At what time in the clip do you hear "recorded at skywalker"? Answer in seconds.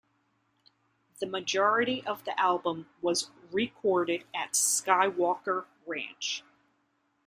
3.51-5.65